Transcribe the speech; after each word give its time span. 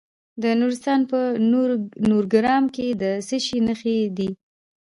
د 0.43 0.45
نورستان 0.59 0.99
په 1.11 1.19
نورګرام 2.09 2.63
کې 2.75 2.87
د 3.01 3.03
څه 3.27 3.37
شي 3.45 3.57
نښې 3.67 3.97
دي؟ 4.17 4.29